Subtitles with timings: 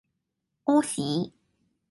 [0.65, 1.31] 屙屎